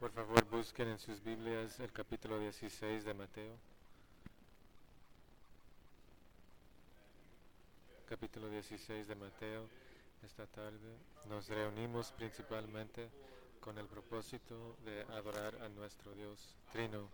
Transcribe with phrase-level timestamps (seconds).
[0.00, 3.56] Por favor, busquen en sus Biblias el capítulo 16 de Mateo.
[8.06, 9.66] Capítulo 16 de Mateo.
[10.22, 10.98] Esta tarde
[11.30, 13.08] nos reunimos principalmente
[13.58, 17.08] con el propósito de adorar a nuestro Dios Trino.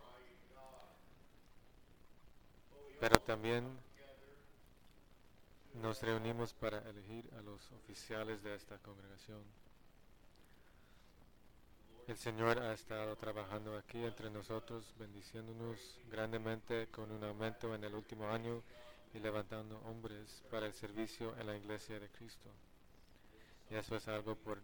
[2.98, 3.78] Pero también
[5.74, 9.44] nos reunimos para elegir a los oficiales de esta congregación.
[12.12, 17.94] El Señor ha estado trabajando aquí entre nosotros, bendiciéndonos grandemente con un aumento en el
[17.94, 18.62] último año
[19.14, 22.50] y levantando hombres para el servicio en la iglesia de Cristo.
[23.70, 24.58] Y eso es algo por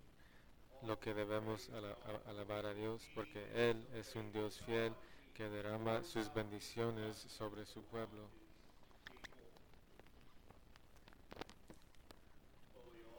[0.83, 1.71] lo que debemos
[2.27, 4.93] alabar a Dios, porque Él es un Dios fiel
[5.33, 8.29] que derrama sus bendiciones sobre su pueblo.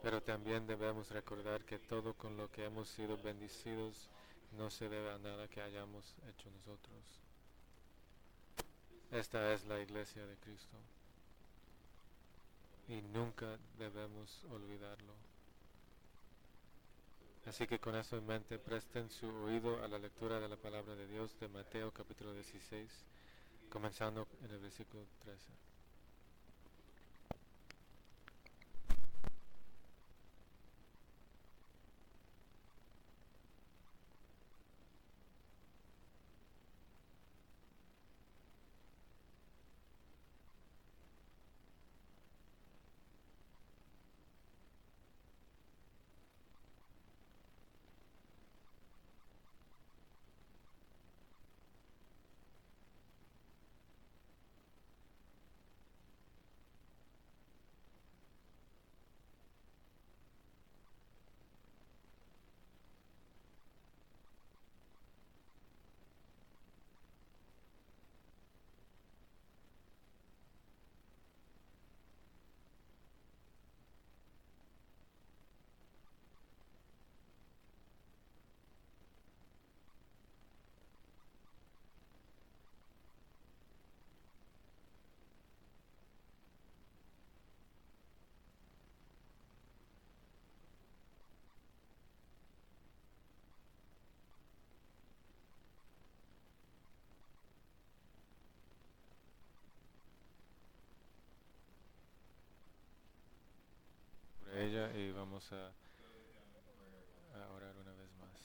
[0.03, 4.07] Pero también debemos recordar que todo con lo que hemos sido bendecidos
[4.57, 7.03] no se debe a nada que hayamos hecho nosotros.
[9.11, 10.77] Esta es la iglesia de Cristo.
[12.87, 15.13] Y nunca debemos olvidarlo.
[17.45, 20.95] Así que con eso en mente presten su oído a la lectura de la palabra
[20.95, 22.87] de Dios de Mateo capítulo 16,
[23.69, 25.69] comenzando en el versículo 13.
[104.59, 105.71] ella y a,
[107.55, 108.35] orar una vez más.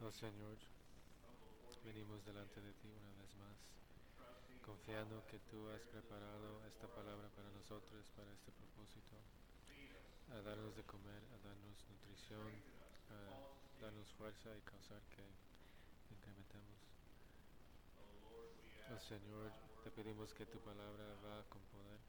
[0.00, 0.56] Oh Señor,
[1.84, 3.58] venimos delante de ti una vez más,
[4.64, 9.16] confiando que tú has preparado esta palabra para nosotros, para este propósito,
[10.30, 12.54] a darnos de comer, a darnos nutrición,
[13.10, 15.48] a darnos fuerza y causar que.
[18.96, 19.52] Señor,
[19.84, 22.00] te pedimos que tu palabra va con poder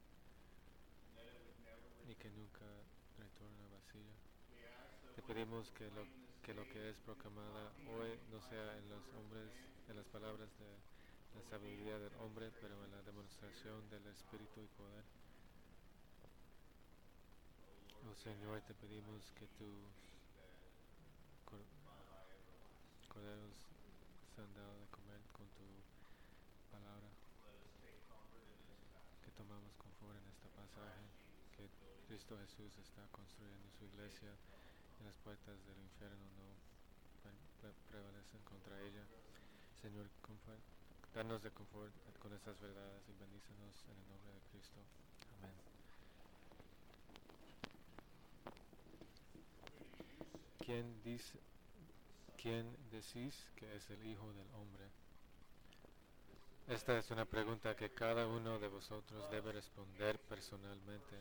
[2.08, 2.64] y que nunca
[3.18, 4.16] retorna vacía.
[5.14, 5.90] Te pedimos que
[6.54, 9.50] lo, que es proclamada hoy no sea en los hombres,
[9.88, 10.66] en las palabras de
[11.36, 15.04] la sabiduría del hombre, pero en la demostración del Espíritu y poder.
[18.08, 19.84] Oh Señor, te pedimos que tus
[23.08, 23.66] corderos
[24.34, 25.66] sean dados de comer con tu
[26.70, 27.10] palabra
[29.24, 31.00] que tomamos conforme en este pasaje,
[31.56, 31.64] que
[32.08, 34.28] Cristo Jesús está construyendo su iglesia
[35.00, 36.52] y las puertas del infierno no
[37.24, 39.00] pre prevalecen contra ella.
[39.80, 40.10] Señor,
[41.14, 44.80] danos de confort con estas verdades y bendícenos en el nombre de Cristo.
[45.40, 45.56] Amén.
[50.60, 51.40] ¿Quién, dice,
[52.36, 54.99] ¿Quién decís que es el Hijo del Hombre?
[56.70, 61.16] Esta es una pregunta que cada uno de vosotros debe responder personalmente.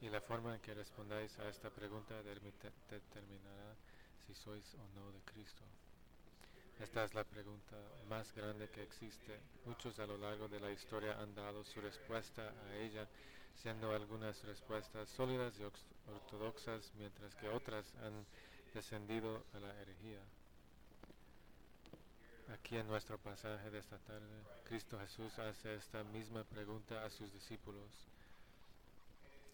[0.00, 3.74] Y la forma en que respondáis a esta pregunta determinará
[4.24, 5.64] si sois o no de Cristo.
[6.78, 7.76] Esta es la pregunta
[8.08, 9.40] más grande que existe.
[9.66, 13.08] Muchos a lo largo de la historia han dado su respuesta a ella,
[13.56, 15.64] siendo algunas respuestas sólidas y
[16.08, 18.24] ortodoxas, mientras que otras han
[18.72, 20.20] descendido a la herejía.
[22.64, 27.32] Aquí en nuestro pasaje de esta tarde, Cristo Jesús hace esta misma pregunta a sus
[27.32, 27.90] discípulos.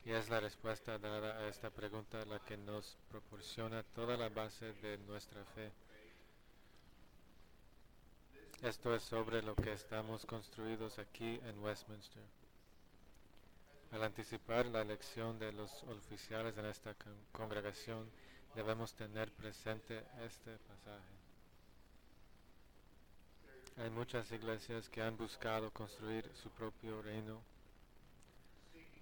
[0.05, 4.75] Y es la respuesta dada a esta pregunta la que nos proporciona toda la base
[4.75, 5.73] de nuestra fe.
[8.63, 12.23] Esto es sobre lo que estamos construidos aquí en Westminster.
[13.91, 16.95] Al anticipar la elección de los oficiales en esta
[17.33, 18.11] congregación,
[18.55, 21.18] debemos tener presente este pasaje.
[23.81, 27.41] Hay muchas iglesias que han buscado construir su propio reino,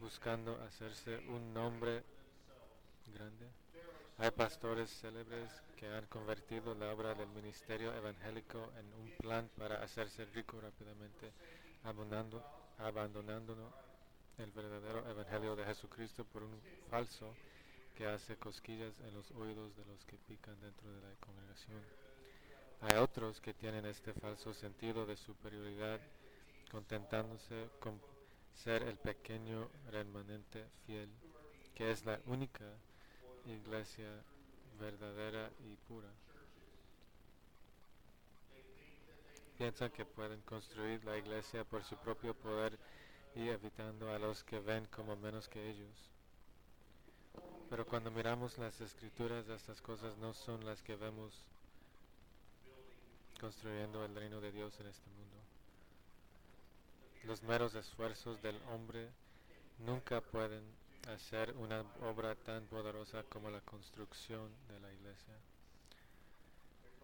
[0.00, 2.02] buscando hacerse un nombre
[3.06, 3.46] grande.
[4.18, 9.82] Hay pastores célebres que han convertido la obra del ministerio evangélico en un plan para
[9.82, 11.32] hacerse rico rápidamente,
[11.84, 12.44] abandonando,
[12.78, 13.56] abandonando
[14.36, 17.34] el verdadero evangelio de Jesucristo por un falso
[17.96, 22.05] que hace cosquillas en los oídos de los que pican dentro de la congregación.
[22.80, 26.00] Hay otros que tienen este falso sentido de superioridad,
[26.70, 28.00] contentándose con
[28.54, 31.10] ser el pequeño remanente fiel,
[31.74, 32.64] que es la única
[33.46, 34.08] iglesia
[34.78, 36.08] verdadera y pura.
[39.56, 42.78] Piensan que pueden construir la iglesia por su propio poder
[43.34, 46.10] y evitando a los que ven como menos que ellos.
[47.70, 51.44] Pero cuando miramos las escrituras, estas cosas no son las que vemos
[53.40, 55.36] construyendo el reino de Dios en este mundo.
[57.24, 59.08] Los meros esfuerzos del hombre
[59.78, 60.62] nunca pueden
[61.08, 65.34] hacer una obra tan poderosa como la construcción de la iglesia.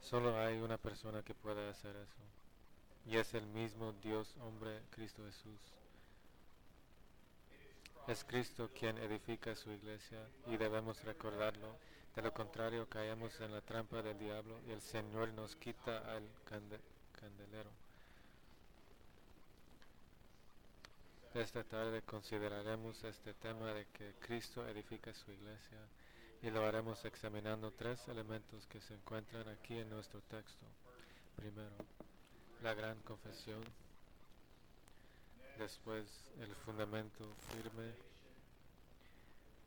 [0.00, 2.22] Solo hay una persona que puede hacer eso,
[3.06, 5.60] y es el mismo Dios hombre, Cristo Jesús.
[8.08, 11.76] Es Cristo quien edifica su iglesia y debemos recordarlo.
[12.14, 16.28] De lo contrario, caemos en la trampa del diablo y el Señor nos quita al
[16.44, 17.70] candelero.
[21.34, 25.78] Esta tarde consideraremos este tema de que Cristo edifica su iglesia
[26.42, 30.66] y lo haremos examinando tres elementos que se encuentran aquí en nuestro texto.
[31.36, 31.74] Primero,
[32.62, 33.62] la gran confesión
[35.58, 36.04] después
[36.40, 37.94] el fundamento firme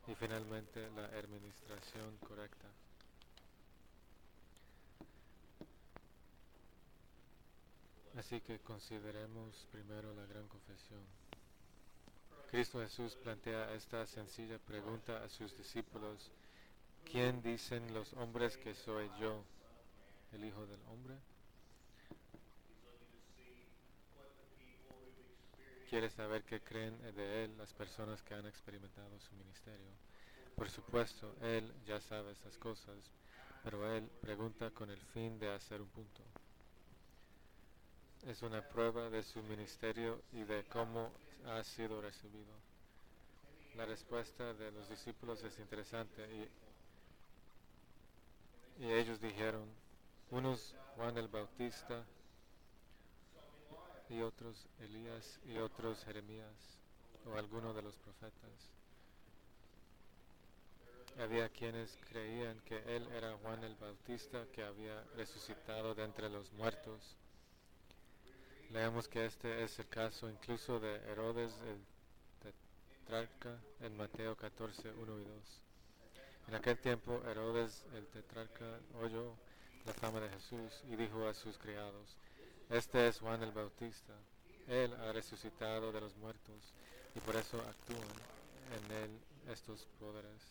[0.08, 2.68] y finalmente la administración correcta.
[8.18, 11.02] Así que consideremos primero la gran confesión.
[12.50, 16.32] Cristo Jesús plantea esta sencilla pregunta a sus discípulos.
[17.04, 19.44] ¿Quién dicen los hombres que soy yo?
[20.32, 21.16] ¿El Hijo del Hombre?
[25.90, 29.92] Quiere saber qué creen de él las personas que han experimentado su ministerio.
[30.56, 33.12] Por supuesto, él ya sabe esas cosas,
[33.64, 36.22] pero él pregunta con el fin de hacer un punto.
[38.26, 41.12] Es una prueba de su ministerio y de cómo
[41.46, 42.54] ha sido recibido.
[43.76, 46.50] La respuesta de los discípulos es interesante
[48.80, 49.70] y, y ellos dijeron,
[50.32, 52.06] unos Juan el Bautista,
[54.10, 56.80] y otros Elías y otros Jeremías
[57.26, 58.72] o alguno de los profetas.
[61.20, 66.52] Había quienes creían que él era Juan el Bautista que había resucitado de entre los
[66.54, 67.16] muertos.
[68.72, 71.86] Leemos que este es el caso incluso de Herodes el
[72.42, 75.62] tetrarca en Mateo 14, 1 y 2.
[76.50, 79.36] En aquel tiempo Herodes el tetrarca oyó
[79.86, 82.18] la fama de Jesús y dijo a sus criados,
[82.70, 84.14] este es Juan el Bautista.
[84.68, 86.74] Él ha resucitado de los muertos
[87.16, 88.02] y por eso actúan
[88.76, 89.20] en él
[89.52, 90.42] estos poderes.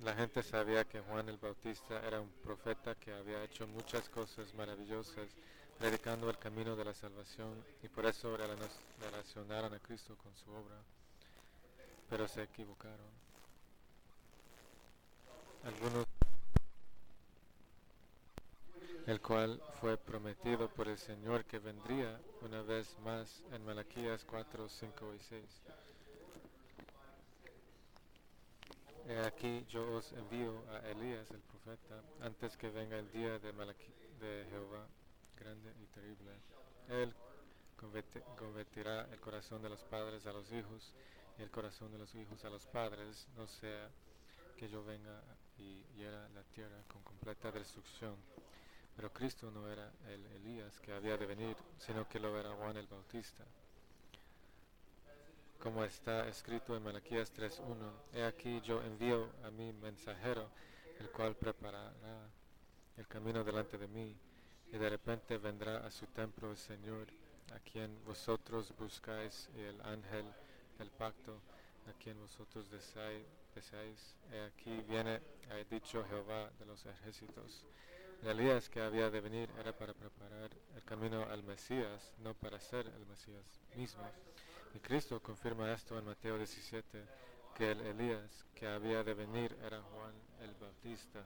[0.00, 4.54] La gente sabía que Juan el Bautista era un profeta que había hecho muchas cosas
[4.54, 5.28] maravillosas
[5.78, 8.36] predicando el camino de la salvación y por eso
[9.00, 10.76] relacionaron a Cristo con su obra.
[12.08, 13.18] Pero se equivocaron.
[15.64, 16.07] Algunos
[19.08, 24.68] el cual fue prometido por el Señor que vendría una vez más en Malaquías 4,
[24.68, 25.62] 5 y 6.
[29.08, 33.50] He aquí yo os envío a Elías el profeta antes que venga el día de,
[33.50, 34.86] de Jehová
[35.40, 36.30] grande y terrible.
[36.90, 37.14] Él
[38.36, 40.92] convertirá el corazón de los padres a los hijos
[41.38, 43.88] y el corazón de los hijos a los padres, no sea
[44.58, 45.22] que yo venga
[45.56, 48.14] y hiera la tierra con completa destrucción.
[48.98, 52.76] Pero Cristo no era el Elías que había de venir, sino que lo era Juan
[52.76, 53.44] el Bautista.
[55.60, 60.50] Como está escrito en Malaquías 3.1, He aquí yo envío a mi mensajero,
[60.98, 61.92] el cual preparará
[62.96, 64.16] el camino delante de mí,
[64.72, 67.06] y de repente vendrá a su templo el Señor,
[67.54, 70.24] a quien vosotros buscáis, y el ángel
[70.76, 71.40] del pacto,
[71.88, 74.16] a quien vosotros deseáis.
[74.32, 77.64] He aquí viene, ha dicho Jehová de los ejércitos
[78.22, 82.86] Elías que había de venir era para preparar el camino al Mesías, no para ser
[82.86, 83.44] el Mesías
[83.76, 84.02] mismo.
[84.74, 87.04] Y Cristo confirma esto en Mateo 17,
[87.56, 91.24] que el Elías que había de venir era Juan el Bautista.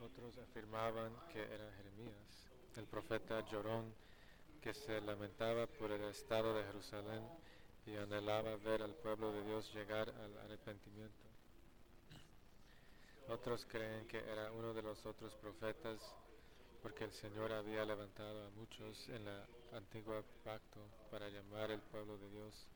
[0.00, 3.92] Otros afirmaban que era Jeremías, el profeta llorón
[4.60, 7.22] que se lamentaba por el estado de Jerusalén
[7.86, 11.33] y anhelaba ver al pueblo de Dios llegar al arrepentimiento.
[13.28, 15.98] Otros creen que era uno de los otros profetas
[16.82, 22.18] porque el Señor había levantado a muchos en la antigua pacto para llamar al pueblo
[22.18, 22.66] de Dios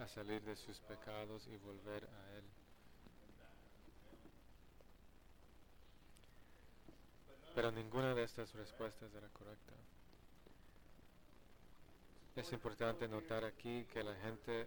[0.00, 2.44] a salir de sus pecados y volver a Él.
[7.54, 9.72] Pero ninguna de estas respuestas era correcta.
[12.34, 14.66] Es importante notar aquí que la gente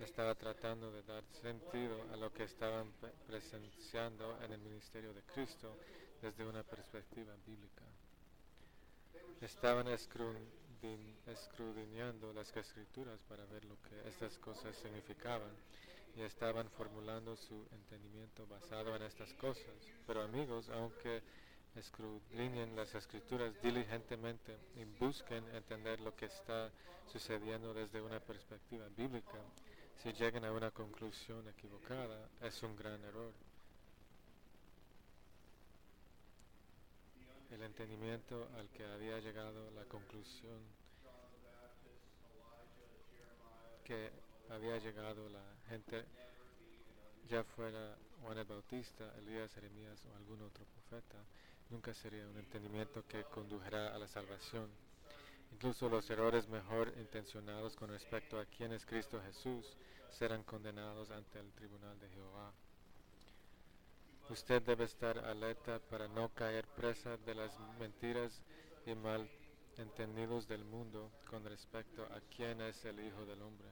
[0.00, 2.92] estaba tratando de dar sentido a lo que estaban
[3.26, 5.76] presenciando en el ministerio de Cristo
[6.20, 7.82] desde una perspectiva bíblica.
[9.40, 15.50] Estaban escudriñando las escrituras para ver lo que estas cosas significaban
[16.16, 19.74] y estaban formulando su entendimiento basado en estas cosas.
[20.06, 21.22] Pero amigos, aunque
[21.74, 26.70] escudriñen las escrituras diligentemente y busquen entender lo que está
[27.10, 29.38] sucediendo desde una perspectiva bíblica,
[30.02, 33.32] si llegan a una conclusión equivocada, es un gran error.
[37.52, 40.58] El entendimiento al que había llegado la conclusión
[43.84, 44.10] que
[44.50, 46.04] había llegado la gente,
[47.28, 51.18] ya fuera Juan el Bautista, Elías, Jeremías o algún otro profeta,
[51.70, 54.68] nunca sería un entendimiento que condujera a la salvación.
[55.52, 59.76] Incluso los errores mejor intencionados con respecto a quién es Cristo Jesús
[60.10, 62.52] serán condenados ante el tribunal de Jehová.
[64.28, 68.40] Usted debe estar alerta para no caer presa de las mentiras
[68.86, 73.68] y malentendidos del mundo con respecto a quién es el Hijo del Hombre.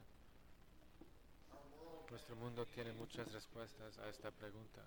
[2.11, 4.83] Nuestro mundo tiene muchas respuestas a esta pregunta,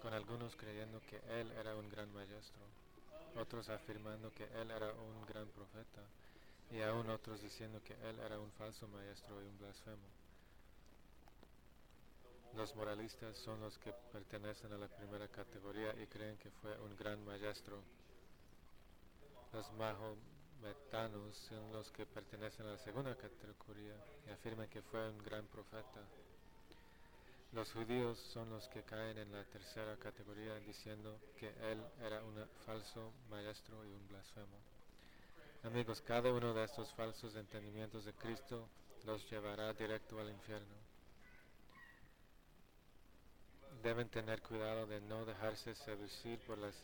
[0.00, 2.62] con algunos creyendo que Él era un gran maestro,
[3.36, 6.02] otros afirmando que Él era un gran profeta,
[6.70, 10.24] y aún otros diciendo que Él era un falso maestro y un blasfemo.
[12.56, 16.96] Los moralistas son los que pertenecen a la primera categoría y creen que fue un
[16.96, 17.82] gran maestro.
[19.52, 25.18] Los mahometanos son los que pertenecen a la segunda categoría y afirman que fue un
[25.18, 26.00] gran profeta.
[27.54, 32.34] Los judíos son los que caen en la tercera categoría diciendo que él era un
[32.66, 34.58] falso maestro y un blasfemo.
[35.62, 38.68] Amigos, cada uno de estos falsos entendimientos de Cristo
[39.04, 40.74] los llevará directo al infierno.
[43.84, 46.74] Deben tener cuidado de no dejarse seducir por las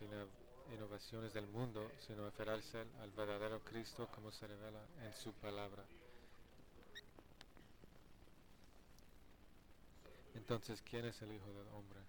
[0.72, 5.82] innovaciones del mundo, sino aferrarse al verdadero Cristo como se revela en su palabra.
[10.40, 12.00] Entonces, ¿quién es el Hijo del Hombre?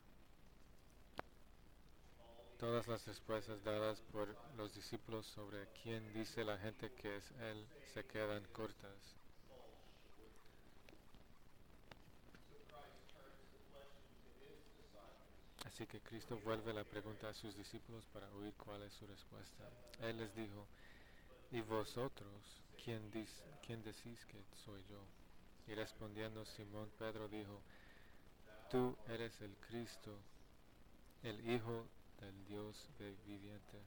[2.58, 7.68] Todas las respuestas dadas por los discípulos sobre quién dice la gente que es Él
[7.94, 8.96] se quedan cortas.
[15.66, 19.70] Así que Cristo vuelve la pregunta a sus discípulos para oír cuál es su respuesta.
[20.00, 20.68] Él les dijo,
[21.52, 23.12] ¿y vosotros quién,
[23.66, 25.04] quién decís que soy yo?
[25.68, 27.62] Y respondiendo Simón Pedro dijo,
[28.72, 30.18] tú eres el Cristo,
[31.24, 31.86] el Hijo
[32.22, 32.88] del Dios
[33.28, 33.78] viviente.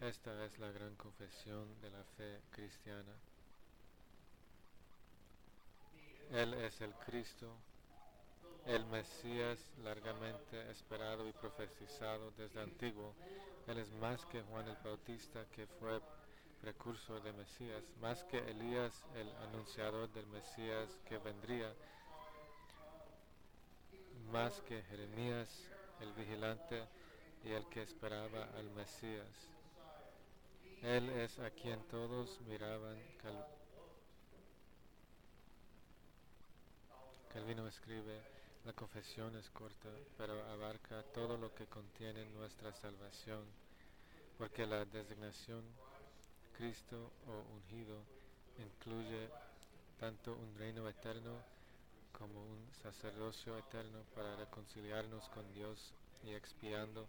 [0.00, 3.12] Esta es la gran confesión de la fe cristiana.
[6.30, 7.54] Él es el Cristo,
[8.64, 13.14] el Mesías largamente esperado y profetizado desde antiguo.
[13.66, 16.00] Él es más que Juan el Bautista que fue
[16.62, 21.74] precursor de Mesías, más que Elías, el anunciador del Mesías que vendría,
[24.30, 25.48] más que Jeremías,
[26.00, 26.84] el vigilante
[27.44, 29.26] y el que esperaba al Mesías.
[30.82, 32.96] Él es a quien todos miraban.
[37.32, 38.20] Calvino escribe,
[38.64, 43.44] la confesión es corta, pero abarca todo lo que contiene nuestra salvación,
[44.38, 45.64] porque la designación
[46.62, 47.98] Cristo o ungido
[48.56, 49.28] incluye
[49.98, 51.42] tanto un reino eterno
[52.12, 55.92] como un sacerdocio eterno para reconciliarnos con Dios
[56.22, 57.08] y expiando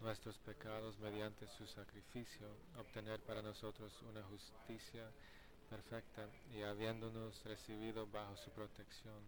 [0.00, 2.48] nuestros pecados mediante su sacrificio,
[2.80, 5.08] obtener para nosotros una justicia
[5.68, 9.22] perfecta y habiéndonos recibido bajo su protección,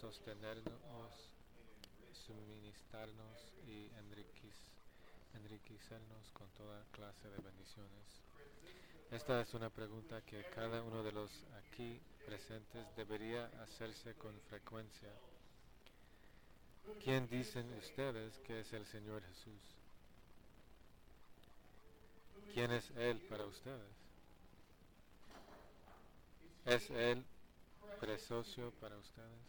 [0.00, 1.30] sostenernos,
[2.26, 3.88] suministrarnos y
[5.34, 8.31] enriquecernos con toda clase de bendiciones.
[9.12, 15.10] Esta es una pregunta que cada uno de los aquí presentes debería hacerse con frecuencia.
[17.04, 19.60] ¿Quién dicen ustedes que es el Señor Jesús?
[22.54, 23.92] ¿Quién es Él para ustedes?
[26.64, 27.22] ¿Es Él
[28.00, 29.42] precioso para ustedes?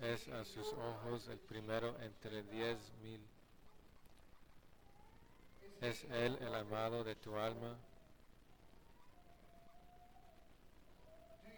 [0.00, 3.20] Es a sus ojos el primero entre diez mil.
[5.80, 7.76] ¿Es Él el amado de tu alma?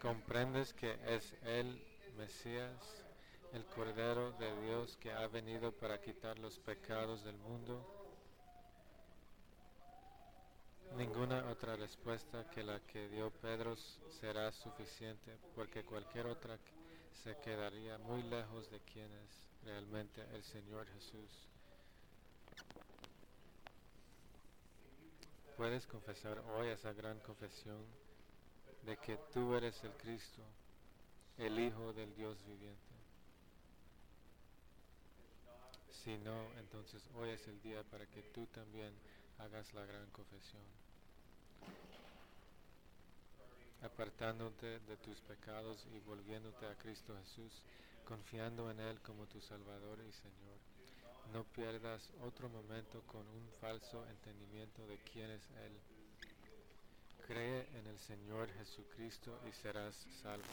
[0.01, 1.81] ¿Comprendes que es Él
[2.17, 3.03] Mesías,
[3.53, 7.97] el Cordero de Dios que ha venido para quitar los pecados del mundo?
[10.95, 16.57] Ninguna otra respuesta que la que dio Pedro será suficiente, porque cualquier otra
[17.23, 21.47] se quedaría muy lejos de quien es realmente el Señor Jesús.
[25.57, 27.83] Puedes confesar hoy esa gran confesión
[28.83, 30.43] de que tú eres el Cristo,
[31.39, 32.77] el Hijo del Dios viviente.
[35.89, 38.93] Si no, entonces hoy es el día para que tú también
[39.39, 40.61] hagas la gran confesión
[43.81, 47.63] apartándote de tus pecados y volviéndote a Cristo Jesús,
[48.05, 50.76] confiando en Él como tu Salvador y Señor.
[51.33, 55.73] No pierdas otro momento con un falso entendimiento de quién es Él.
[57.27, 60.45] Cree en el Señor Jesucristo y serás salvo.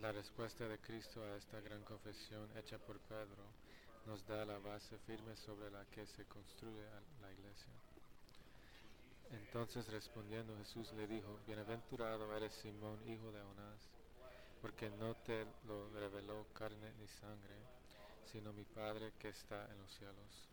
[0.00, 3.42] La respuesta de Cristo a esta gran confesión hecha por Pedro
[4.06, 6.84] nos da la base firme sobre la que se construye
[7.20, 7.95] la iglesia.
[9.32, 13.90] Entonces respondiendo Jesús le dijo, Bienaventurado eres Simón, hijo de Onás,
[14.60, 17.56] porque no te lo reveló carne ni sangre,
[18.32, 20.48] sino mi Padre que está en los cielos.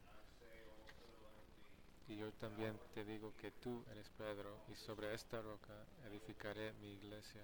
[2.08, 5.74] Y yo también te digo que tú eres Pedro, y sobre esta roca
[6.06, 7.42] edificaré mi iglesia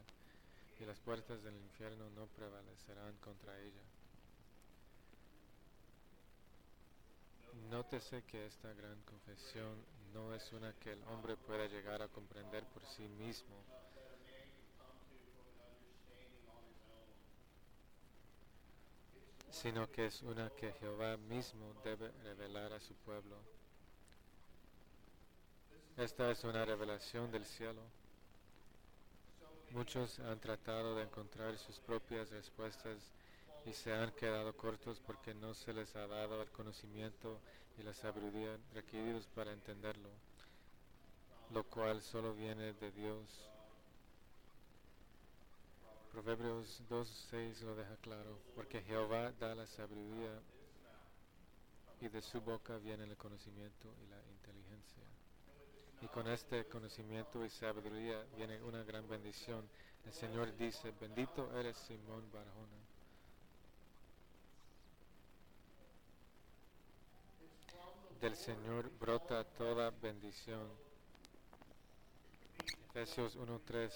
[0.80, 3.84] y las puertas del infierno no prevalecerán contra ella.
[7.70, 12.66] Nótese que esta gran confesión no es una que el hombre pueda llegar a comprender
[12.68, 13.56] por sí mismo,
[19.50, 23.36] sino que es una que Jehová mismo debe revelar a su pueblo.
[25.98, 27.82] Esta es una revelación del cielo
[29.72, 32.98] Muchos han tratado de encontrar sus propias respuestas
[33.66, 37.40] y se han quedado cortos porque no se les ha dado el conocimiento
[37.78, 40.10] y la sabiduría requeridos para entenderlo,
[41.52, 43.50] lo cual solo viene de Dios.
[46.12, 50.42] Proverbios 2.6 lo deja claro, porque Jehová da la sabiduría
[52.02, 55.04] y de su boca viene el conocimiento y la inteligencia.
[56.02, 59.68] Y con este conocimiento y sabiduría viene una gran bendición.
[60.06, 62.79] El Señor dice, bendito eres Simón Barjona.
[68.22, 70.68] Del Señor brota toda bendición.
[72.90, 73.92] Efesios 1.3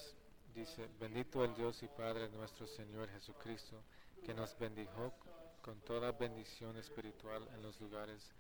[0.56, 3.82] dice, bendito el Dios y Padre nuestro Señor Jesucristo,
[4.26, 5.14] que nos bendijo
[5.62, 8.32] con toda bendición espiritual en los lugares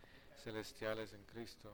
[0.43, 1.71] celestiales en Cristo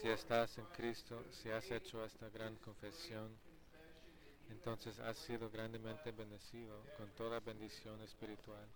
[0.00, 3.30] si estás en Cristo, si has hecho esta gran confesión,
[4.50, 8.66] entonces has sido grandemente bendecido con toda bendición espiritual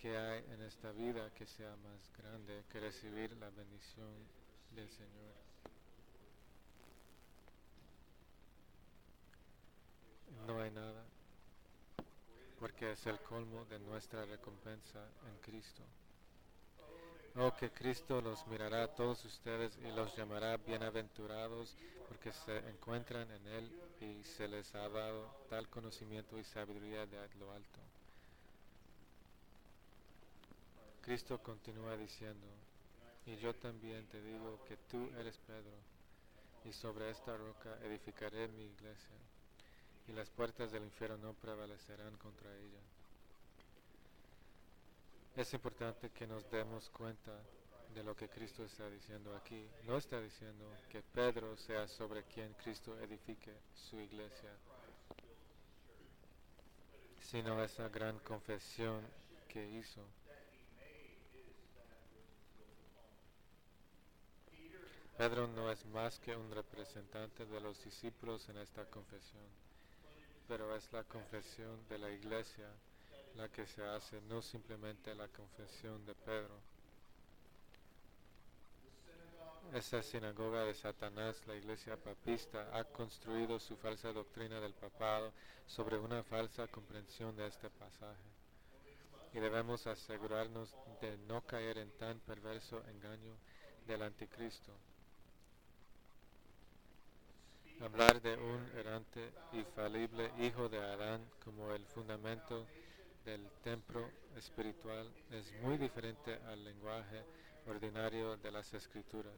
[0.00, 4.14] que hay en esta vida que sea más grande que recibir la bendición
[4.74, 5.34] del Señor.
[10.46, 11.04] No hay nada,
[12.58, 15.82] porque es el colmo de nuestra recompensa en Cristo.
[17.36, 21.76] Oh, que Cristo los mirará a todos ustedes y los llamará bienaventurados
[22.08, 27.28] porque se encuentran en Él y se les ha dado tal conocimiento y sabiduría de
[27.38, 27.80] lo alto.
[31.10, 32.46] Cristo continúa diciendo,
[33.26, 35.74] y yo también te digo que tú eres Pedro,
[36.64, 39.16] y sobre esta roca edificaré mi iglesia,
[40.06, 42.78] y las puertas del infierno no prevalecerán contra ella.
[45.34, 47.32] Es importante que nos demos cuenta
[47.92, 49.68] de lo que Cristo está diciendo aquí.
[49.88, 54.52] No está diciendo que Pedro sea sobre quien Cristo edifique su iglesia,
[57.18, 59.04] sino esa gran confesión
[59.48, 60.04] que hizo.
[65.20, 69.44] Pedro no es más que un representante de los discípulos en esta confesión,
[70.48, 72.64] pero es la confesión de la iglesia
[73.36, 76.54] la que se hace, no simplemente la confesión de Pedro.
[79.74, 85.34] Esa sinagoga de Satanás, la iglesia papista, ha construido su falsa doctrina del papado
[85.66, 88.30] sobre una falsa comprensión de este pasaje.
[89.34, 93.36] Y debemos asegurarnos de no caer en tan perverso engaño
[93.86, 94.72] del anticristo.
[97.82, 102.66] Hablar de un errante y falible hijo de Adán como el fundamento
[103.24, 107.24] del templo espiritual es muy diferente al lenguaje
[107.66, 109.32] ordinario de las escrituras.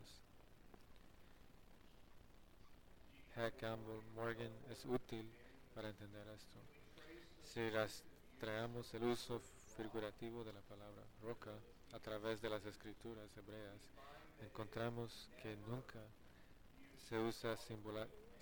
[3.36, 3.52] H.
[3.58, 5.30] Campbell Morgan es útil
[5.72, 6.58] para entender esto.
[7.44, 9.40] Si rastreamos el uso
[9.76, 11.52] figurativo de la palabra roca
[11.92, 13.88] a través de las escrituras hebreas,
[14.40, 16.00] encontramos que nunca
[17.08, 17.56] se usa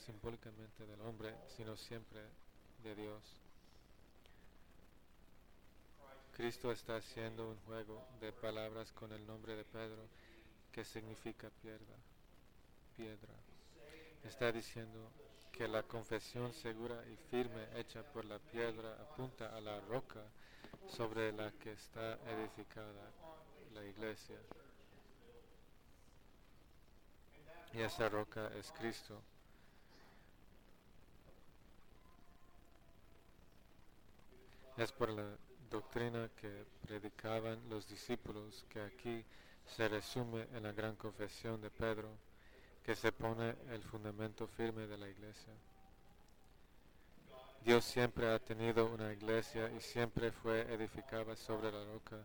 [0.06, 2.20] simbólicamente del hombre, sino siempre
[2.82, 3.22] de Dios.
[6.32, 10.02] Cristo está haciendo un juego de palabras con el nombre de Pedro
[10.72, 11.96] que significa piedra.
[12.96, 13.34] piedra.
[14.24, 15.10] Está diciendo
[15.52, 20.22] que la confesión segura y firme hecha por la piedra apunta a la roca
[20.88, 23.10] sobre la que está edificada
[23.74, 24.36] la iglesia.
[27.72, 29.20] Y esa roca es Cristo.
[34.76, 35.37] Es por la
[35.70, 39.24] doctrina que predicaban los discípulos que aquí
[39.64, 42.09] se resume en la gran confesión de Pedro,
[42.85, 45.52] que se pone el fundamento firme de la iglesia.
[47.64, 52.16] Dios siempre ha tenido una iglesia y siempre fue edificada sobre la roca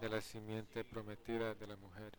[0.00, 2.12] de la simiente prometida de la mujer.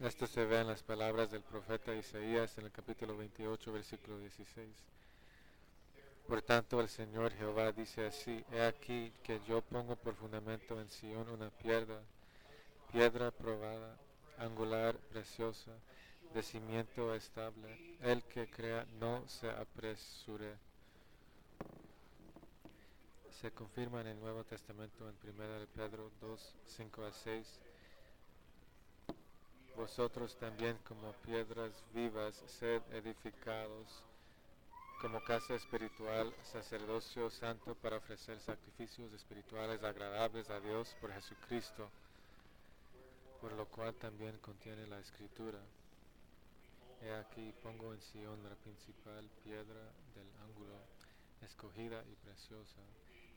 [0.00, 4.66] Esto se ve en las palabras del profeta Isaías en el capítulo 28, versículo 16.
[6.30, 10.88] Por tanto, el Señor Jehová dice así, he aquí que yo pongo por fundamento en
[10.88, 12.00] Sion una piedra,
[12.92, 13.96] piedra probada,
[14.38, 15.72] angular, preciosa,
[16.32, 17.96] de cimiento estable.
[18.00, 20.54] El que crea no se apresure.
[23.40, 27.60] Se confirma en el Nuevo Testamento en 1 Pedro 2, 5 a 6.
[29.74, 34.04] Vosotros también como piedras vivas sed edificados
[35.00, 41.90] como casa espiritual, sacerdocio santo para ofrecer sacrificios espirituales agradables a Dios por Jesucristo,
[43.40, 45.58] por lo cual también contiene la escritura.
[47.00, 49.80] He aquí pongo en Sion la principal piedra
[50.14, 50.76] del ángulo,
[51.40, 52.82] escogida y preciosa,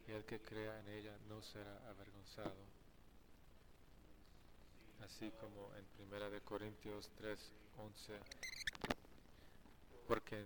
[0.06, 2.66] y el que crea en ella no será avergonzado.
[5.02, 7.40] Así como en 1 Corintios 3,
[7.78, 8.20] 11,
[10.08, 10.46] porque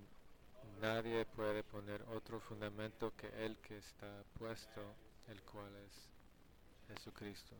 [0.81, 4.81] Nadie puede poner otro fundamento que el que está puesto,
[5.27, 6.09] el cual es
[6.87, 7.55] Jesucristo.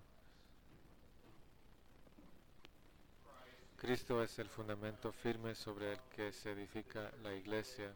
[3.78, 7.94] Cristo es el fundamento firme sobre el que se edifica la iglesia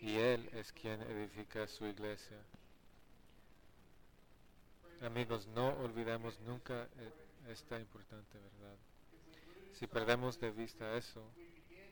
[0.00, 2.38] y Él es quien edifica su iglesia.
[5.02, 7.12] Amigos, no olvidemos nunca eh,
[7.50, 8.76] esta importante verdad.
[9.74, 11.22] Si perdemos de vista eso,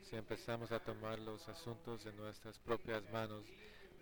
[0.09, 3.43] si empezamos a tomar los asuntos en nuestras propias manos,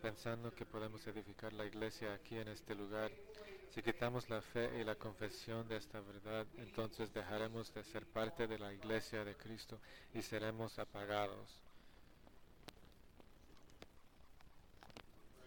[0.02, 3.12] pensando que podemos edificar la iglesia aquí en este lugar,
[3.74, 8.46] si quitamos la fe y la confesión de esta verdad, entonces dejaremos de ser parte
[8.46, 9.80] de la iglesia de Cristo
[10.14, 11.60] y seremos apagados.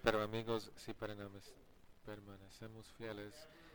[0.03, 3.33] Pero amigos, si permanecemos fieles,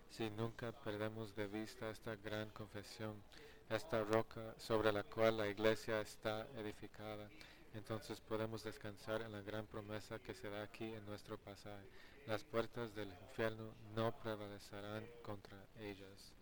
[0.09, 3.15] si nunca perdemos de vista esta gran confesión,
[3.75, 7.29] esta roca sobre la cual la iglesia está edificada.
[7.73, 11.87] Entonces podemos descansar en la gran promesa que se da aquí en nuestro pasaje.
[12.27, 16.33] Las puertas del infierno no prevalecerán contra ellas.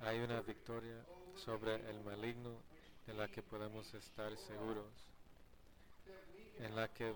[0.00, 2.62] Hay una victoria sobre el maligno
[3.06, 4.86] de la que podemos estar seguros,
[6.60, 7.14] en la que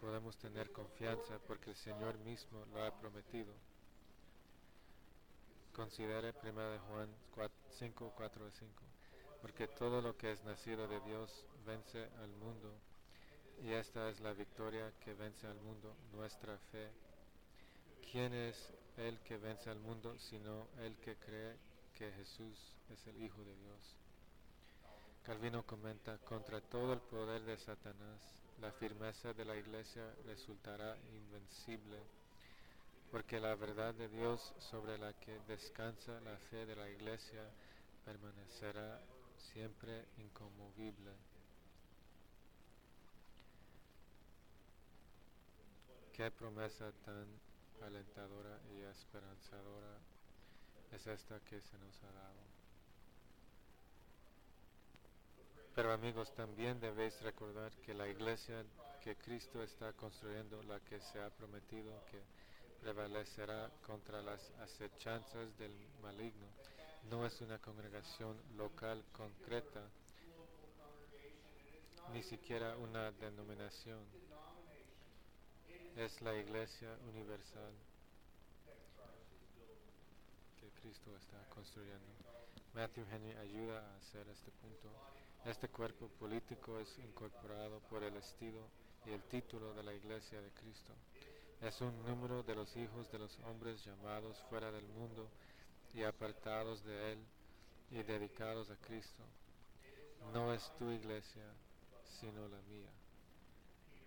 [0.00, 3.52] podemos tener confianza porque el Señor mismo lo ha prometido.
[5.74, 7.08] Considere 1 Juan
[7.78, 8.72] 5, 4 y 5.
[9.40, 12.72] Porque todo lo que es nacido de Dios vence al mundo.
[13.62, 16.90] Y esta es la victoria que vence al mundo, nuestra fe.
[18.10, 21.56] ¿quién es el que vence al mundo sino el que cree
[21.94, 23.96] que Jesús es el Hijo de Dios?
[25.22, 31.98] Calvino comenta, contra todo el poder de Satanás, la firmeza de la iglesia resultará invencible,
[33.10, 37.42] porque la verdad de Dios sobre la que descansa la fe de la iglesia
[38.04, 39.00] permanecerá
[39.52, 41.10] siempre inconmovible.
[46.12, 47.26] Qué promesa tan
[47.82, 49.98] alentadora y esperanzadora
[50.92, 52.59] es esta que se nos ha dado.
[55.80, 58.62] Pero amigos, también debéis recordar que la iglesia
[59.02, 62.20] que Cristo está construyendo, la que se ha prometido que
[62.82, 66.46] prevalecerá contra las acechanzas del maligno,
[67.08, 69.80] no es una congregación local concreta,
[72.12, 74.04] ni siquiera una denominación.
[75.96, 77.72] Es la iglesia universal
[80.60, 82.12] que Cristo está construyendo.
[82.74, 84.90] Matthew Henry ayuda a hacer este punto.
[85.44, 88.60] Este cuerpo político es incorporado por el estilo
[89.06, 90.92] y el título de la iglesia de Cristo.
[91.62, 95.30] Es un número de los hijos de los hombres llamados fuera del mundo
[95.94, 97.18] y apartados de Él
[97.90, 99.22] y dedicados a Cristo.
[100.34, 101.54] No es tu iglesia,
[102.20, 102.90] sino la mía.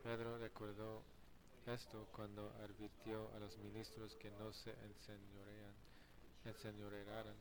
[0.04, 1.02] Pedro recordó
[1.66, 4.76] esto cuando advirtió a los ministros que no se
[6.46, 7.36] enseñorearan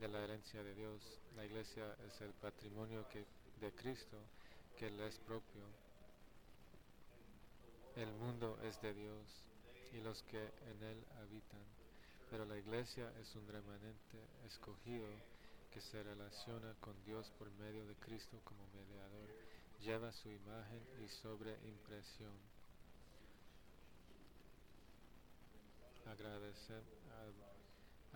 [0.00, 1.20] de la herencia de Dios.
[1.36, 3.24] La iglesia es el patrimonio que,
[3.60, 4.18] de Cristo
[4.78, 5.62] que le es propio.
[7.96, 9.44] El mundo es de Dios
[9.92, 11.76] y los que en él habitan
[12.30, 15.06] pero la iglesia es un remanente escogido
[15.72, 19.28] que se relaciona con Dios por medio de Cristo como mediador,
[19.80, 22.32] lleva su imagen y sobreimpresión.
[26.06, 26.74] Agradece,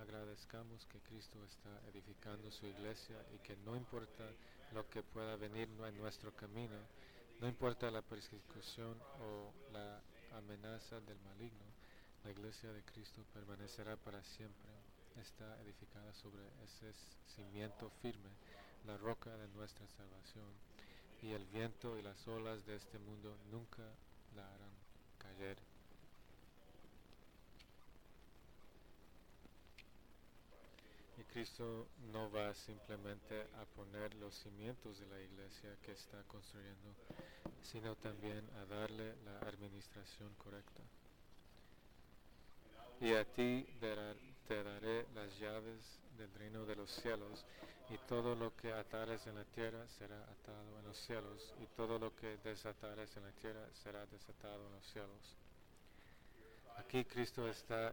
[0.01, 4.25] agradezcamos que Cristo está edificando su iglesia y que no importa
[4.73, 6.77] lo que pueda venir en nuestro camino,
[7.41, 10.01] no importa la persecución o la
[10.37, 11.65] amenaza del maligno,
[12.25, 14.69] la iglesia de Cristo permanecerá para siempre.
[15.21, 16.93] Está edificada sobre ese
[17.35, 18.31] cimiento firme,
[18.87, 20.53] la roca de nuestra salvación,
[21.23, 23.83] y el viento y las olas de este mundo nunca
[24.37, 24.73] la harán
[25.19, 25.59] caer.
[31.19, 36.95] Y Cristo no va simplemente a poner los cimientos de la iglesia que está construyendo,
[37.63, 40.83] sino también a darle la administración correcta
[43.01, 43.67] y a ti
[44.47, 47.47] te daré las llaves del reino de los cielos,
[47.89, 51.99] y todo lo que atares en la tierra será atado en los cielos, y todo
[51.99, 55.37] lo que desatares en la tierra será desatado en los cielos.
[56.81, 57.93] Aquí Cristo está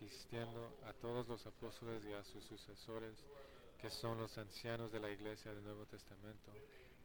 [0.00, 3.24] invistiendo a todos los apóstoles y a sus sucesores,
[3.80, 6.52] que son los ancianos de la iglesia del Nuevo Testamento,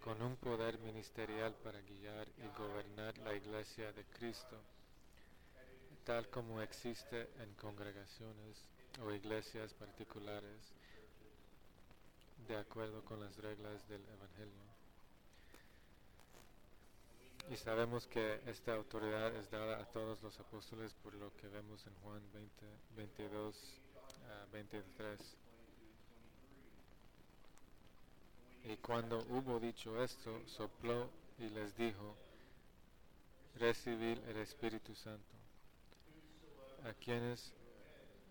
[0.04, 4.58] con un poder ministerial para guiar y gobernar la iglesia de Cristo
[6.04, 8.66] tal como existe en congregaciones
[9.04, 10.74] o iglesias particulares
[12.48, 14.79] de acuerdo con las reglas del Evangelio.
[17.52, 21.86] Y sabemos que esta autoridad es dada a todos los apóstoles por lo que vemos
[21.88, 23.56] en Juan 20, 22
[24.30, 25.20] a 23.
[28.66, 32.16] Y cuando hubo dicho esto, sopló y les dijo,
[33.56, 35.36] recibir el Espíritu Santo
[36.86, 37.52] a quienes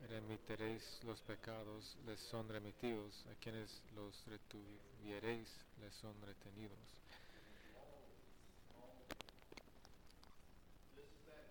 [0.08, 5.48] remitiréis los pecados les son remitidos, a quienes los retuviereis
[5.80, 6.78] les son retenidos.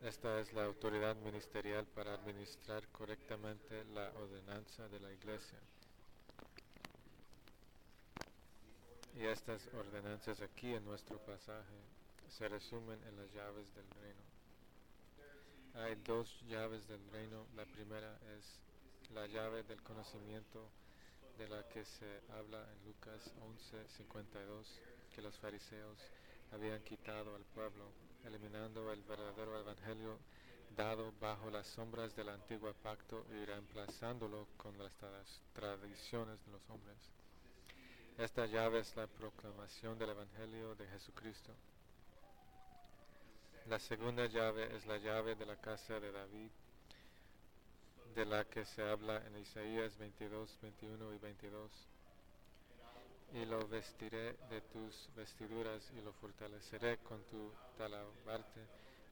[0.03, 5.59] Esta es la autoridad ministerial para administrar correctamente la ordenanza de la iglesia.
[9.15, 11.75] Y estas ordenanzas aquí en nuestro pasaje
[12.29, 14.21] se resumen en las llaves del reino.
[15.73, 17.47] Hay dos llaves del reino.
[17.55, 18.59] La primera es
[19.13, 20.69] la llave del conocimiento
[21.39, 24.79] de la que se habla en Lucas 11:52,
[25.15, 25.97] que los fariseos
[26.51, 27.91] habían quitado al pueblo,
[28.25, 30.17] eliminando el verdadero evangelio
[30.75, 34.91] dado bajo las sombras del antiguo pacto y reemplazándolo con las
[35.53, 36.97] tradiciones de los hombres.
[38.17, 41.53] Esta llave es la proclamación del evangelio de Jesucristo.
[43.69, 46.49] La segunda llave es la llave de la casa de David,
[48.15, 51.71] de la que se habla en Isaías 22, 21 y 22.
[53.33, 58.61] Y lo vestiré de tus vestiduras y lo fortaleceré con tu talabarte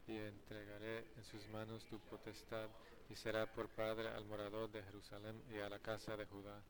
[0.08, 2.70] y entregaré en sus manos tu potestad
[3.10, 6.62] y será por padre al morador de Jerusalén y a la casa de Judá.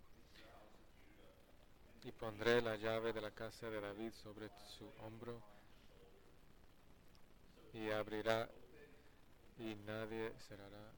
[2.04, 5.42] Y pondré la llave de la casa de David sobre su hombro
[7.74, 8.48] y abrirá
[9.58, 10.92] y nadie cerrará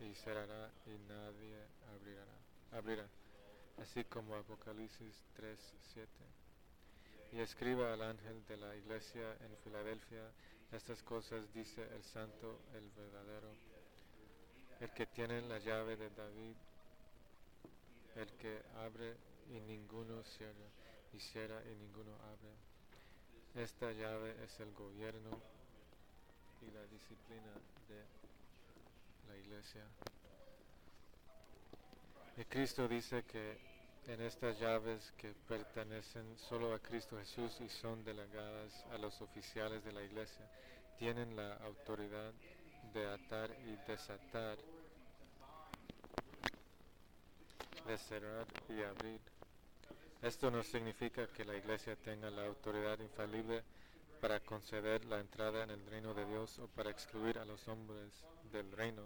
[0.00, 1.56] y cerrará y nadie
[1.96, 2.24] abrirá.
[2.72, 3.27] abrirá.
[3.82, 5.58] Así como Apocalipsis 3,
[5.94, 6.08] 7.
[7.32, 10.22] Y escriba al ángel de la iglesia en Filadelfia,
[10.72, 13.52] estas cosas dice el santo, el verdadero,
[14.80, 16.56] el que tiene la llave de David,
[18.16, 19.16] el que abre
[19.50, 20.68] y ninguno cierra,
[21.12, 23.62] y cierra y ninguno abre.
[23.62, 25.30] Esta llave es el gobierno
[26.60, 27.52] y la disciplina
[27.88, 28.04] de
[29.28, 29.84] la iglesia.
[32.38, 33.58] Y Cristo dice que
[34.06, 39.84] en estas llaves que pertenecen solo a Cristo Jesús y son delegadas a los oficiales
[39.84, 40.48] de la iglesia,
[41.00, 42.32] tienen la autoridad
[42.94, 44.56] de atar y desatar,
[47.84, 49.20] de cerrar y abrir.
[50.22, 53.64] Esto no significa que la iglesia tenga la autoridad infalible
[54.20, 58.24] para conceder la entrada en el reino de Dios o para excluir a los hombres
[58.52, 59.02] del reino.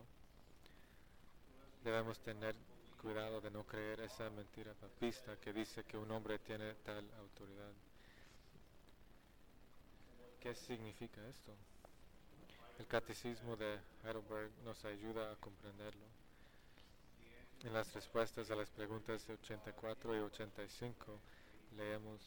[1.82, 2.54] Debemos tener
[3.02, 7.72] cuidado de no creer esa mentira papista que dice que un hombre tiene tal autoridad.
[10.40, 11.52] ¿Qué significa esto?
[12.78, 16.06] El catecismo de Heidelberg nos ayuda a comprenderlo.
[17.64, 21.18] En las respuestas a las preguntas 84 y 85
[21.76, 22.20] leemos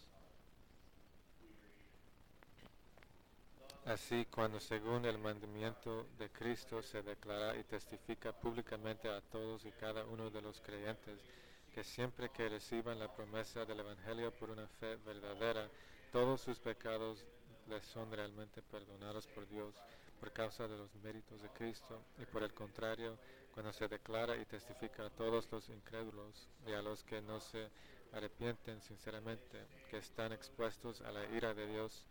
[3.86, 9.72] Así, cuando según el mandamiento de Cristo se declara y testifica públicamente a todos y
[9.74, 11.24] cada uno de los creyentes
[11.72, 15.70] que siempre que reciban la promesa del Evangelio por una fe verdadera,
[16.12, 17.24] todos sus pecados
[17.70, 19.76] les son realmente perdonados por Dios
[20.20, 23.20] por causa de los méritos de Cristo, y por el contrario,
[23.54, 27.70] cuando se declara y testifica a todos los incrédulos y a los que no se
[28.14, 32.06] arrepienten sinceramente, que están expuestos a la ira de Dios,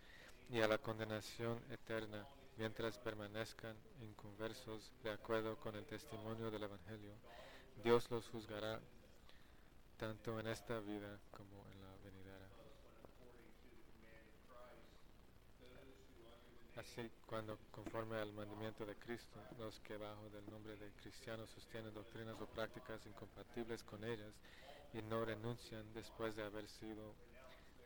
[0.50, 2.26] y a la condenación eterna
[2.56, 7.12] mientras permanezcan inconversos de acuerdo con el testimonio del Evangelio.
[7.82, 8.80] Dios los juzgará
[9.96, 12.48] tanto en esta vida como en la venidera.
[16.76, 21.94] Así, cuando conforme al mandamiento de Cristo, los que bajo del nombre de cristianos sostienen
[21.94, 24.34] doctrinas o prácticas incompatibles con ellas
[24.92, 27.14] y no renuncian después de haber sido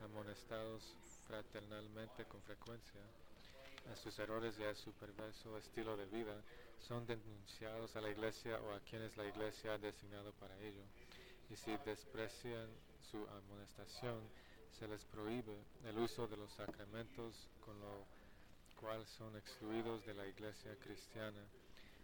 [0.04, 0.96] amonestados
[1.28, 3.00] fraternalmente con frecuencia
[3.92, 6.42] a sus errores y a su perverso estilo de vida,
[6.80, 10.82] son denunciados a la iglesia o a quienes la iglesia ha designado para ello.
[11.50, 12.68] Y si desprecian
[13.10, 14.20] su amonestación,
[14.78, 18.06] se les prohíbe el uso de los sacramentos, con lo
[18.80, 21.42] cual son excluidos de la iglesia cristiana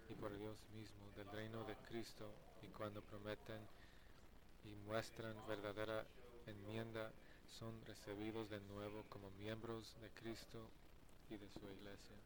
[0.08, 2.30] y por Dios mismo, del reino de Cristo,
[2.62, 3.60] y cuando prometen
[4.64, 6.04] y muestran verdadera
[6.46, 7.12] enmienda
[7.48, 10.68] son recibidos de nuevo como miembros de Cristo
[11.30, 12.16] y de su iglesia.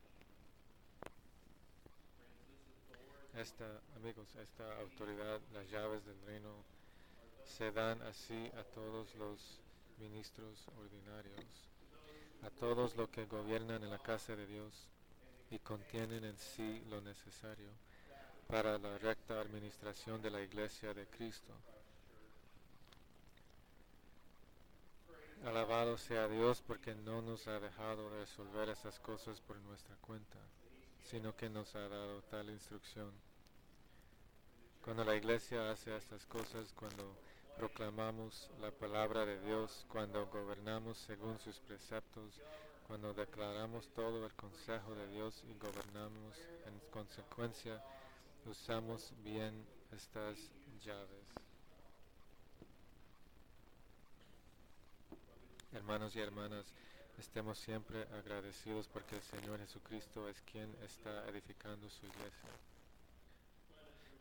[3.34, 6.64] Esta, amigos, esta autoridad, las llaves del reino,
[7.44, 9.60] se dan así a todos los
[9.98, 11.44] ministros ordinarios,
[12.42, 14.88] a todos los que gobiernan en la casa de Dios
[15.50, 17.70] y contienen en sí lo necesario
[18.48, 21.52] para la recta administración de la iglesia de Cristo.
[25.44, 30.38] Alabado sea Dios porque no nos ha dejado resolver esas cosas por nuestra cuenta,
[31.02, 33.12] sino que nos ha dado tal instrucción.
[34.82, 37.16] Cuando la iglesia hace estas cosas, cuando
[37.56, 42.40] proclamamos la palabra de Dios, cuando gobernamos según sus preceptos,
[42.86, 47.82] cuando declaramos todo el consejo de Dios y gobernamos en consecuencia,
[48.46, 51.47] usamos bien estas llaves.
[55.72, 56.64] Hermanos y hermanas,
[57.18, 62.48] estemos siempre agradecidos porque el Señor Jesucristo es quien está edificando su iglesia.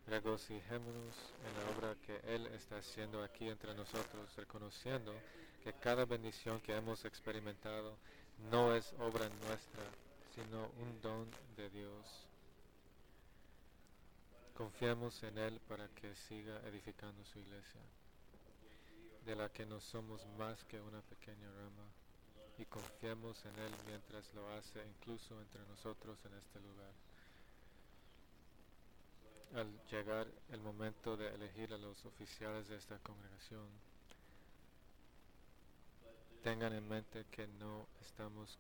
[0.08, 5.14] Regocijémonos en la obra que Él está haciendo aquí entre nosotros, reconociendo
[5.64, 7.98] que cada bendición que hemos experimentado
[8.52, 9.84] no es obra nuestra,
[10.36, 12.28] sino un don de Dios.
[14.54, 17.82] Confiamos en Él para que siga edificando su iglesia
[19.28, 21.84] de la que no somos más que una pequeña rama,
[22.58, 26.94] y confiemos en Él mientras lo hace incluso entre nosotros en este lugar.
[29.54, 33.68] Al llegar el momento de elegir a los oficiales de esta congregación,
[36.42, 38.58] tengan en mente que no estamos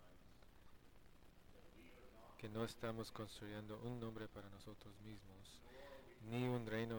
[2.38, 5.47] que no estamos construyendo un nombre para nosotros mismos,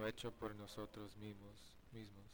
[0.09, 1.55] hecho por nosotros mismos,
[1.93, 2.27] mismos,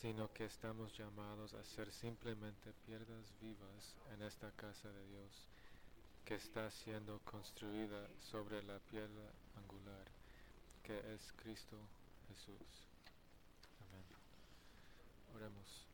[0.00, 5.46] sino que estamos llamados a ser simplemente piedras vivas en esta casa de Dios
[6.24, 10.04] que está siendo construida sobre la piedra angular,
[10.82, 11.78] que es Cristo
[12.28, 12.86] Jesús.
[13.80, 14.04] Amén.
[15.34, 15.86] Oremos.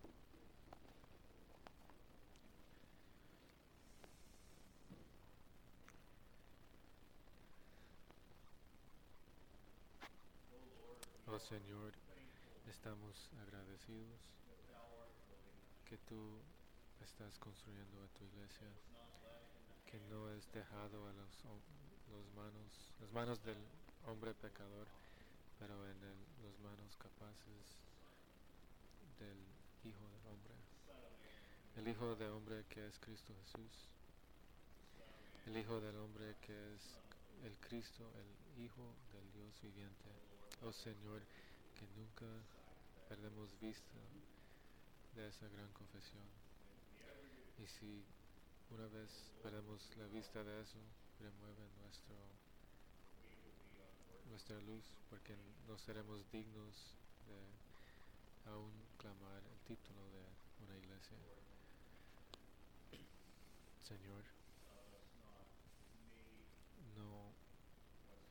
[11.26, 12.01] Oh Señor,
[12.73, 14.18] estamos agradecidos
[15.85, 16.41] que tú
[17.05, 18.66] estás construyendo a tu iglesia,
[19.85, 23.59] que no has dejado a los manos, las manos del
[24.07, 24.89] hombre pecador,
[25.59, 27.77] pero en las manos capaces
[29.20, 29.37] del
[29.85, 30.55] Hijo del Hombre,
[31.77, 33.87] el Hijo del Hombre que es Cristo Jesús,
[35.47, 36.97] el Hijo del Hombre que es
[37.45, 40.09] el Cristo, el Hijo del Dios viviente.
[40.64, 41.20] Oh Señor,
[41.75, 42.27] que nunca
[43.12, 44.00] perdemos vista
[45.14, 46.24] de esa gran confesión.
[47.62, 48.02] Y si
[48.70, 49.10] una vez
[49.42, 50.78] perdemos la vista de eso,
[51.20, 52.16] remueve nuestro,
[54.30, 55.36] nuestra luz, porque
[55.68, 56.96] no seremos dignos
[57.28, 61.18] de aún clamar el título de una iglesia.
[63.82, 64.24] Señor,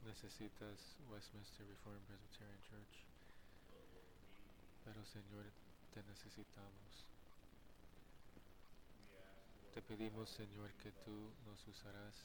[0.07, 3.10] necesitas Westminster Reformed Presbyterian Church,
[4.83, 5.45] pero Señor,
[5.93, 7.05] te necesitamos.
[9.73, 12.15] Te pedimos, Señor, que tú nos usarás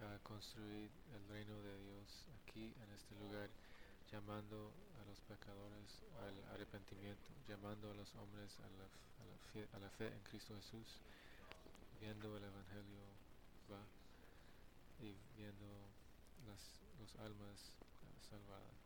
[0.00, 3.50] a construir el reino de Dios aquí en este lugar,
[4.10, 8.88] llamando a los pecadores al arrepentimiento, llamando a los hombres a la,
[9.52, 9.66] fe,
[9.98, 11.00] fe en Cristo Jesús,
[12.00, 13.02] viendo el Evangelio
[13.70, 13.82] va
[15.00, 15.66] y viendo
[16.46, 18.79] las los almas uh, salvadas.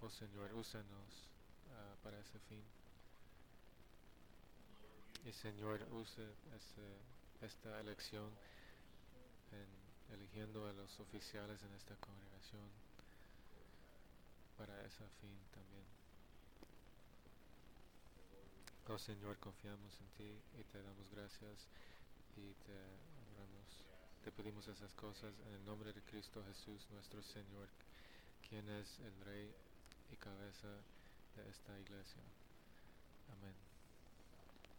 [0.00, 1.28] Oh Señor, úsanos
[1.66, 2.62] uh, para ese fin.
[5.26, 6.22] Y Señor, use
[6.56, 8.30] ese, esta elección
[9.52, 12.68] en eligiendo a los oficiales en esta congregación
[14.56, 15.84] para ese fin también.
[18.88, 21.66] Oh Señor, confiamos en ti y te damos gracias
[22.36, 23.08] y te
[24.28, 27.66] te pedimos esas cosas en el nombre de Cristo Jesús, nuestro Señor,
[28.46, 29.54] quien es el Rey
[30.10, 30.68] y cabeza
[31.36, 32.22] de esta iglesia.
[33.32, 33.67] Amén.